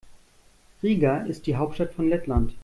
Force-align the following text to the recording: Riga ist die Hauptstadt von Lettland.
Riga 0.83 1.19
ist 1.27 1.45
die 1.45 1.57
Hauptstadt 1.57 1.93
von 1.93 2.09
Lettland. 2.09 2.55